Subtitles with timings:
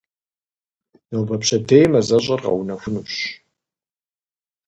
[1.11, 3.13] Нобэ-пщэдей мазэщӏэр къэунэхунущ.